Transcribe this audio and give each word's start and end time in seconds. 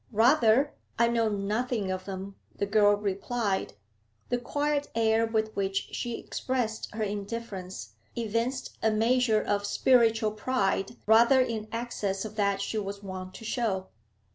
'Rather, 0.11 0.73
I 0.97 1.07
know 1.09 1.29
nothing 1.29 1.91
of 1.91 2.05
them,' 2.05 2.35
the 2.55 2.65
girl 2.65 2.95
replied. 2.95 3.73
The 4.29 4.39
quiet 4.39 4.87
air 4.95 5.27
with 5.27 5.55
which 5.55 5.89
she 5.91 6.17
expressed 6.17 6.91
her 6.95 7.03
indifference 7.03 7.93
evinced 8.15 8.79
a 8.81 8.89
measure 8.89 9.43
of 9.43 9.67
spiritual 9.67 10.31
pride 10.31 10.95
rather 11.05 11.39
in 11.39 11.67
excess 11.71 12.25
of 12.25 12.35
that 12.35 12.63
she 12.63 12.79
was 12.79 13.03
wont 13.03 13.35
to 13.35 13.45
show. 13.45 13.89